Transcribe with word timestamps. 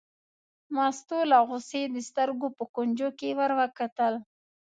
مستو 0.75 1.19
له 1.31 1.37
غوسې 1.47 1.81
د 1.89 1.95
سترګو 2.09 2.47
په 2.57 2.63
کونجو 2.75 3.09
کې 3.19 3.29
ور 3.39 3.51
وکتل. 3.59 4.13